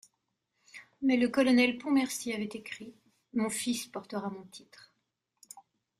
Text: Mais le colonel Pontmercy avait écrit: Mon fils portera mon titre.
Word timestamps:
Mais 1.03 1.15
le 1.15 1.27
colonel 1.29 1.77
Pontmercy 1.77 2.33
avait 2.33 2.45
écrit: 2.45 2.95
Mon 3.35 3.51
fils 3.51 3.85
portera 3.85 4.31
mon 4.31 4.45
titre. 4.45 4.95